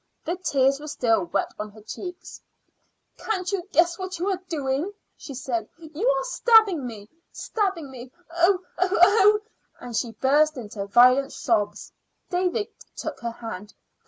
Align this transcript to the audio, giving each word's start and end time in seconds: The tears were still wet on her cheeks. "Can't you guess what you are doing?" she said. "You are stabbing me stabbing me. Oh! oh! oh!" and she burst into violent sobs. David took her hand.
The 0.25 0.35
tears 0.35 0.79
were 0.79 0.87
still 0.87 1.25
wet 1.25 1.53
on 1.59 1.69
her 1.73 1.81
cheeks. 1.83 2.41
"Can't 3.19 3.51
you 3.51 3.67
guess 3.71 3.99
what 3.99 4.17
you 4.17 4.29
are 4.31 4.41
doing?" 4.49 4.91
she 5.15 5.35
said. 5.35 5.69
"You 5.77 6.07
are 6.09 6.23
stabbing 6.23 6.87
me 6.87 7.07
stabbing 7.31 7.91
me. 7.91 8.11
Oh! 8.31 8.63
oh! 8.79 8.89
oh!" 8.99 9.39
and 9.79 9.95
she 9.95 10.13
burst 10.13 10.57
into 10.57 10.87
violent 10.87 11.33
sobs. 11.33 11.91
David 12.31 12.69
took 12.95 13.19
her 13.19 13.29
hand. 13.29 13.75